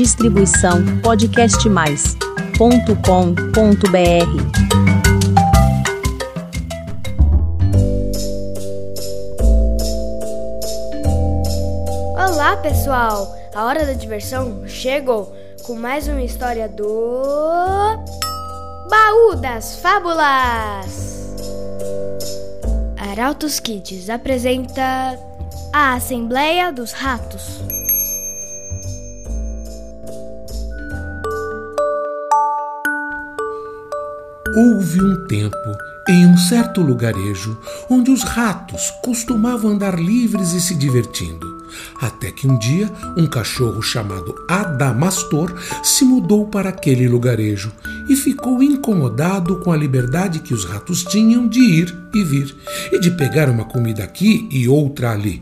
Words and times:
Distribuição 0.00 0.82
podcastmais.com.br. 1.02 2.56
Olá, 12.16 12.56
pessoal! 12.62 13.36
A 13.54 13.66
hora 13.66 13.84
da 13.84 13.92
diversão 13.92 14.66
chegou 14.66 15.36
com 15.64 15.74
mais 15.74 16.08
uma 16.08 16.22
história 16.22 16.66
do 16.66 16.82
Baú 18.88 19.36
das 19.36 19.76
Fábulas. 19.80 21.36
Arautos 22.96 23.60
Kids 23.60 24.08
apresenta 24.08 25.18
a 25.70 25.92
Assembleia 25.92 26.72
dos 26.72 26.92
Ratos. 26.92 27.69
Houve 34.54 35.00
um 35.00 35.26
tempo, 35.26 35.78
em 36.08 36.26
um 36.26 36.36
certo 36.36 36.80
lugarejo, 36.80 37.56
onde 37.88 38.10
os 38.10 38.24
ratos 38.24 38.90
costumavam 39.00 39.70
andar 39.70 39.96
livres 39.96 40.52
e 40.52 40.60
se 40.60 40.74
divertindo. 40.74 41.46
Até 42.00 42.32
que 42.32 42.48
um 42.48 42.58
dia, 42.58 42.90
um 43.16 43.28
cachorro 43.28 43.80
chamado 43.80 44.34
Adamastor 44.48 45.54
se 45.84 46.04
mudou 46.04 46.48
para 46.48 46.70
aquele 46.70 47.06
lugarejo 47.06 47.70
e 48.08 48.16
ficou 48.16 48.60
incomodado 48.60 49.60
com 49.60 49.70
a 49.70 49.76
liberdade 49.76 50.40
que 50.40 50.52
os 50.52 50.64
ratos 50.64 51.04
tinham 51.04 51.46
de 51.46 51.60
ir 51.60 51.96
e 52.12 52.24
vir 52.24 52.52
e 52.90 52.98
de 52.98 53.12
pegar 53.12 53.48
uma 53.48 53.64
comida 53.64 54.02
aqui 54.02 54.48
e 54.50 54.66
outra 54.66 55.12
ali, 55.12 55.40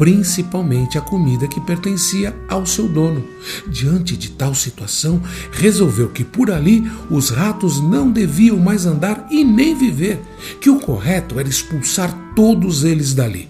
principalmente 0.00 0.96
a 0.96 1.02
comida 1.02 1.46
que 1.46 1.60
pertencia 1.60 2.34
ao 2.48 2.64
seu 2.64 2.88
dono. 2.88 3.22
Diante 3.68 4.16
de 4.16 4.30
tal 4.30 4.54
situação, 4.54 5.20
resolveu 5.52 6.08
que 6.08 6.24
por 6.24 6.50
ali 6.50 6.90
os 7.10 7.28
ratos 7.28 7.82
não 7.82 8.10
deviam 8.10 8.56
mais 8.56 8.86
andar 8.86 9.26
e 9.30 9.44
nem 9.44 9.74
viver, 9.74 10.18
que 10.58 10.70
o 10.70 10.80
correto 10.80 11.38
era 11.38 11.46
expulsar 11.46 12.16
todos 12.34 12.82
eles 12.82 13.12
dali. 13.12 13.46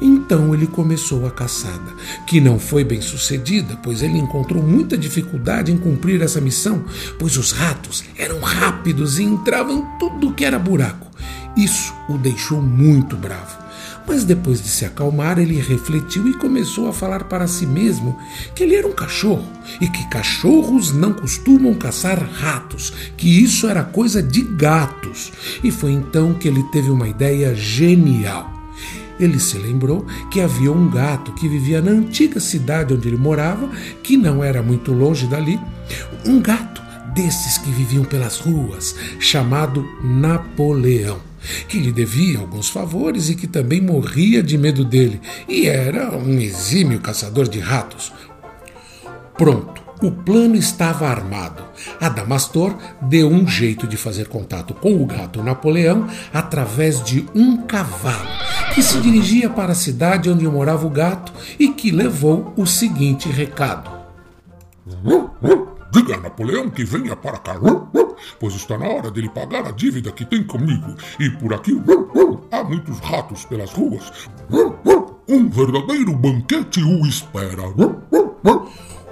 Então 0.00 0.54
ele 0.54 0.66
começou 0.66 1.26
a 1.26 1.30
caçada, 1.30 1.92
que 2.26 2.40
não 2.40 2.58
foi 2.58 2.84
bem 2.84 3.02
sucedida, 3.02 3.78
pois 3.82 4.02
ele 4.02 4.16
encontrou 4.16 4.62
muita 4.62 4.96
dificuldade 4.96 5.70
em 5.70 5.76
cumprir 5.76 6.22
essa 6.22 6.40
missão, 6.40 6.86
pois 7.18 7.36
os 7.36 7.52
ratos 7.52 8.02
eram 8.16 8.40
rápidos 8.40 9.18
e 9.18 9.24
entravam 9.24 9.86
tudo 9.98 10.32
que 10.32 10.46
era 10.46 10.58
buraco. 10.58 11.06
Isso 11.54 11.92
o 12.08 12.16
deixou 12.16 12.62
muito 12.62 13.14
bravo. 13.14 13.61
Mas 14.06 14.24
depois 14.24 14.62
de 14.62 14.68
se 14.68 14.84
acalmar, 14.84 15.38
ele 15.38 15.60
refletiu 15.60 16.28
e 16.28 16.34
começou 16.34 16.88
a 16.88 16.92
falar 16.92 17.24
para 17.24 17.46
si 17.46 17.66
mesmo 17.66 18.16
que 18.54 18.62
ele 18.62 18.74
era 18.74 18.86
um 18.86 18.92
cachorro 18.92 19.46
e 19.80 19.88
que 19.88 20.08
cachorros 20.08 20.92
não 20.92 21.12
costumam 21.12 21.74
caçar 21.74 22.18
ratos, 22.18 22.92
que 23.16 23.42
isso 23.42 23.68
era 23.68 23.84
coisa 23.84 24.22
de 24.22 24.42
gatos. 24.42 25.32
E 25.62 25.70
foi 25.70 25.92
então 25.92 26.34
que 26.34 26.48
ele 26.48 26.62
teve 26.64 26.90
uma 26.90 27.08
ideia 27.08 27.54
genial. 27.54 28.50
Ele 29.20 29.38
se 29.38 29.56
lembrou 29.56 30.04
que 30.30 30.40
havia 30.40 30.72
um 30.72 30.88
gato 30.90 31.32
que 31.32 31.48
vivia 31.48 31.80
na 31.80 31.92
antiga 31.92 32.40
cidade 32.40 32.94
onde 32.94 33.08
ele 33.08 33.16
morava, 33.16 33.68
que 34.02 34.16
não 34.16 34.42
era 34.42 34.62
muito 34.62 34.92
longe 34.92 35.26
dali, 35.26 35.60
um 36.24 36.40
gato 36.40 36.71
desses 37.14 37.58
que 37.58 37.70
viviam 37.70 38.04
pelas 38.04 38.38
ruas, 38.38 38.94
chamado 39.18 39.86
Napoleão 40.02 41.32
que 41.68 41.78
lhe 41.78 41.92
devia 41.92 42.38
alguns 42.38 42.68
favores 42.68 43.28
e 43.28 43.34
que 43.34 43.46
também 43.46 43.80
morria 43.80 44.42
de 44.42 44.56
medo 44.56 44.84
dele, 44.84 45.20
e 45.48 45.66
era 45.66 46.16
um 46.16 46.38
exímio 46.38 47.00
caçador 47.00 47.48
de 47.48 47.58
ratos. 47.58 48.12
Pronto, 49.36 49.82
o 50.02 50.10
plano 50.10 50.56
estava 50.56 51.08
armado. 51.08 51.64
Adamastor 52.00 52.76
deu 53.00 53.28
um 53.28 53.46
jeito 53.46 53.86
de 53.86 53.96
fazer 53.96 54.28
contato 54.28 54.74
com 54.74 55.00
o 55.00 55.06
gato 55.06 55.42
Napoleão 55.42 56.08
através 56.32 57.02
de 57.02 57.26
um 57.34 57.58
cavalo 57.58 58.28
que 58.74 58.82
se 58.82 59.00
dirigia 59.00 59.50
para 59.50 59.72
a 59.72 59.76
cidade 59.76 60.30
onde 60.30 60.46
morava 60.46 60.86
o 60.86 60.90
gato 60.90 61.32
e 61.58 61.68
que 61.68 61.90
levou 61.90 62.52
o 62.56 62.66
seguinte 62.66 63.28
recado. 63.28 63.90
Diga 65.92 66.16
a 66.16 66.20
Napoleão 66.20 66.70
que 66.70 66.84
venha 66.84 67.14
para 67.14 67.36
cá, 67.38 67.54
pois 68.40 68.54
está 68.54 68.78
na 68.78 68.88
hora 68.88 69.10
dele 69.10 69.28
pagar 69.28 69.66
a 69.66 69.70
dívida 69.70 70.10
que 70.10 70.24
tem 70.24 70.42
comigo. 70.42 70.94
E 71.20 71.28
por 71.30 71.52
aqui 71.52 71.78
há 72.50 72.64
muitos 72.64 72.98
ratos 73.00 73.44
pelas 73.44 73.70
ruas. 73.72 74.10
Um 75.28 75.50
verdadeiro 75.50 76.16
banquete 76.16 76.82
o 76.82 77.06
espera. 77.06 77.62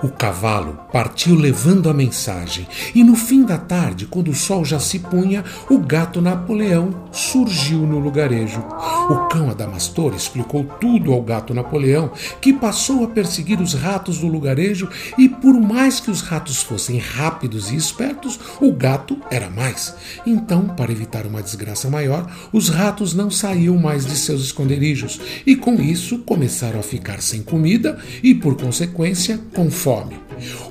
O 0.03 0.09
cavalo 0.09 0.79
partiu 0.91 1.35
levando 1.35 1.91
a 1.91 1.93
mensagem, 1.93 2.67
e 2.95 3.05
no 3.05 3.15
fim 3.15 3.45
da 3.45 3.59
tarde, 3.59 4.07
quando 4.07 4.29
o 4.29 4.35
sol 4.35 4.65
já 4.65 4.81
se 4.81 4.99
punha, 4.99 5.45
o 5.69 5.79
gato 5.79 6.23
Napoleão 6.23 7.09
surgiu 7.13 7.81
no 7.81 7.99
lugarejo. 7.99 8.65
O 9.11 9.27
cão 9.27 9.51
Adamastor 9.51 10.15
explicou 10.15 10.63
tudo 10.81 11.13
ao 11.13 11.21
gato 11.21 11.53
Napoleão, 11.53 12.13
que 12.41 12.53
passou 12.53 13.03
a 13.03 13.09
perseguir 13.09 13.61
os 13.61 13.75
ratos 13.75 14.19
do 14.19 14.29
lugarejo, 14.29 14.89
e 15.19 15.29
por 15.29 15.61
mais 15.61 15.99
que 15.99 16.13
os 16.13 16.21
ratos 16.21 16.63
fossem 16.63 16.97
rápidos 16.97 17.73
e 17.73 17.77
espertos, 17.77 18.39
o 18.61 18.73
gato 18.73 19.19
era 19.29 19.51
mais. 19.51 19.93
Então, 20.25 20.69
para 20.69 20.93
evitar 20.93 21.27
uma 21.27 21.43
desgraça 21.43 21.91
maior, 21.91 22.31
os 22.53 22.69
ratos 22.69 23.13
não 23.13 23.33
saíam 23.33 23.77
mais 23.77 24.07
de 24.07 24.15
seus 24.15 24.43
esconderijos, 24.45 25.21
e 25.45 25.57
com 25.57 25.75
isso 25.75 26.21
começaram 26.21 26.79
a 26.79 26.85
ficar 26.85 27.21
sem 27.21 27.43
comida 27.43 27.99
e, 28.23 28.33
por 28.33 28.57
consequência, 28.57 29.41
com 29.53 29.73
fome. 29.73 30.21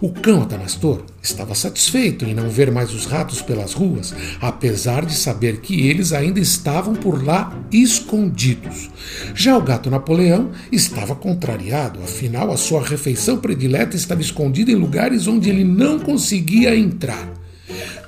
O 0.02 0.10
cão 0.10 0.44
Adamastor 0.44 1.04
estava 1.22 1.54
satisfeito 1.54 2.26
em 2.26 2.34
não 2.34 2.50
ver 2.50 2.72
mais 2.72 2.94
os 2.94 3.06
ratos 3.06 3.42
pelas 3.42 3.74
ruas, 3.74 4.16
apesar 4.42 5.06
de 5.06 5.14
saber 5.14 5.60
que 5.60 5.88
eles 5.88 6.14
ainda 6.14 6.40
estavam 6.40 6.96
por 6.96 7.24
lá 7.24 7.54
escondidos. 7.72 8.29
Já 9.34 9.58
o 9.58 9.62
gato 9.62 9.90
Napoleão 9.90 10.52
estava 10.72 11.16
contrariado, 11.16 12.02
afinal, 12.02 12.52
a 12.52 12.58
sua 12.58 12.86
refeição 12.86 13.38
predileta 13.38 13.96
estava 13.96 14.22
escondida 14.22 14.72
em 14.72 14.76
lugares 14.76 15.28
onde 15.28 15.50
ele 15.50 15.64
não 15.64 16.00
conseguia 16.00 16.76
entrar. 16.76 17.40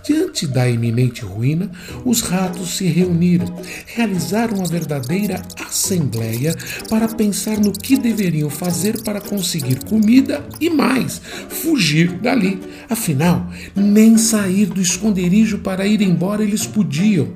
Diante 0.04 0.48
da 0.48 0.68
iminente 0.68 1.22
ruína, 1.24 1.72
os 2.04 2.22
ratos 2.22 2.78
se 2.78 2.86
reuniram, 2.86 3.46
realizaram 3.86 4.58
uma 4.58 4.68
verdadeira 4.68 5.42
assembleia 5.64 6.56
para 6.90 7.08
pensar 7.08 7.60
no 7.60 7.72
que 7.72 7.98
deveriam 7.98 8.50
fazer 8.50 9.04
para 9.04 9.22
conseguir 9.22 9.84
comida 9.86 10.44
e 10.60 10.70
mais, 10.70 11.22
fugir 11.50 12.14
dali. 12.14 12.60
Afinal, 12.90 13.48
nem 13.76 14.18
sair 14.18 14.66
do 14.66 14.82
esconderijo 14.82 15.60
para 15.60 15.86
ir 15.86 16.02
embora 16.02 16.44
eles 16.44 16.66
podiam. 16.66 17.30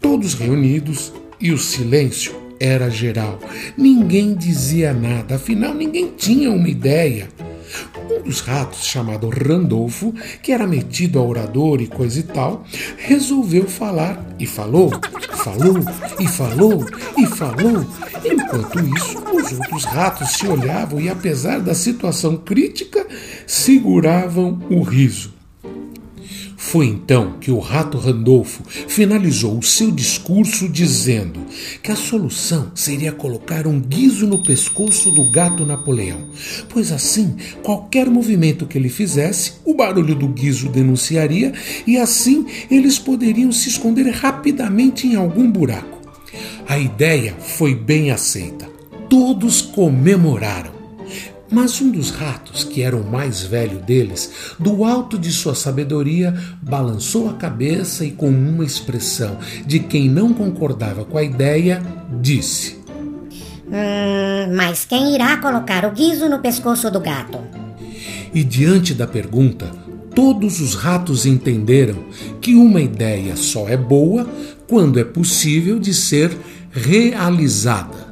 Todos 0.00 0.34
reunidos 0.34 1.12
e 1.44 1.52
o 1.52 1.58
silêncio 1.58 2.34
era 2.58 2.88
geral. 2.88 3.38
Ninguém 3.76 4.34
dizia 4.34 4.94
nada, 4.94 5.34
afinal, 5.34 5.74
ninguém 5.74 6.10
tinha 6.16 6.50
uma 6.50 6.68
ideia. 6.68 7.28
Um 8.10 8.22
dos 8.22 8.40
ratos, 8.40 8.86
chamado 8.86 9.28
Randolfo, 9.28 10.14
que 10.42 10.52
era 10.52 10.66
metido 10.66 11.18
a 11.18 11.22
orador 11.22 11.82
e 11.82 11.86
coisa 11.86 12.20
e 12.20 12.22
tal, 12.22 12.64
resolveu 12.96 13.66
falar 13.66 14.24
e 14.38 14.46
falou, 14.46 14.90
falou 15.44 15.76
e 16.18 16.26
falou 16.26 16.86
e 17.18 17.26
falou. 17.26 17.84
Enquanto 18.24 18.80
isso, 18.96 19.18
os 19.18 19.52
outros 19.52 19.84
ratos 19.84 20.30
se 20.30 20.46
olhavam 20.46 20.98
e, 20.98 21.10
apesar 21.10 21.60
da 21.60 21.74
situação 21.74 22.38
crítica, 22.38 23.06
seguravam 23.46 24.62
o 24.70 24.82
riso. 24.82 25.34
Foi 26.56 26.86
então 26.86 27.34
que 27.40 27.50
o 27.50 27.58
rato 27.58 27.98
Randolfo 27.98 28.62
finalizou 28.88 29.58
o 29.58 29.62
seu 29.62 29.90
discurso 29.90 30.68
dizendo 30.68 31.40
que 31.82 31.90
a 31.90 31.96
solução 31.96 32.72
seria 32.74 33.12
colocar 33.12 33.66
um 33.66 33.80
guiso 33.80 34.26
no 34.26 34.42
pescoço 34.42 35.10
do 35.10 35.24
gato 35.24 35.66
Napoleão, 35.66 36.28
pois 36.68 36.92
assim, 36.92 37.36
qualquer 37.62 38.08
movimento 38.08 38.66
que 38.66 38.78
ele 38.78 38.88
fizesse, 38.88 39.54
o 39.64 39.74
barulho 39.74 40.14
do 40.14 40.28
guiso 40.28 40.68
denunciaria 40.68 41.52
e 41.86 41.96
assim 41.96 42.46
eles 42.70 42.98
poderiam 42.98 43.52
se 43.52 43.68
esconder 43.68 44.08
rapidamente 44.10 45.06
em 45.06 45.14
algum 45.16 45.50
buraco. 45.50 46.00
A 46.66 46.78
ideia 46.78 47.34
foi 47.38 47.74
bem 47.74 48.10
aceita. 48.10 48.68
Todos 49.08 49.60
comemoraram. 49.60 50.73
Mas 51.50 51.80
um 51.80 51.90
dos 51.90 52.10
ratos, 52.10 52.64
que 52.64 52.82
era 52.82 52.96
o 52.96 53.04
mais 53.04 53.42
velho 53.42 53.78
deles, 53.78 54.54
do 54.58 54.84
alto 54.84 55.18
de 55.18 55.30
sua 55.30 55.54
sabedoria, 55.54 56.34
balançou 56.62 57.28
a 57.28 57.34
cabeça 57.34 58.04
e, 58.04 58.10
com 58.10 58.28
uma 58.28 58.64
expressão 58.64 59.38
de 59.66 59.78
quem 59.78 60.08
não 60.08 60.32
concordava 60.32 61.04
com 61.04 61.18
a 61.18 61.22
ideia, 61.22 61.82
disse: 62.20 62.78
Hum, 63.66 64.54
mas 64.56 64.84
quem 64.84 65.14
irá 65.14 65.36
colocar 65.36 65.84
o 65.84 65.92
guiso 65.92 66.28
no 66.28 66.38
pescoço 66.38 66.90
do 66.90 67.00
gato? 67.00 67.38
E 68.32 68.42
diante 68.42 68.94
da 68.94 69.06
pergunta, 69.06 69.70
todos 70.14 70.60
os 70.60 70.74
ratos 70.74 71.26
entenderam 71.26 72.04
que 72.40 72.54
uma 72.54 72.80
ideia 72.80 73.36
só 73.36 73.68
é 73.68 73.76
boa 73.76 74.26
quando 74.66 74.98
é 74.98 75.04
possível 75.04 75.78
de 75.78 75.92
ser 75.92 76.36
realizada. 76.72 78.03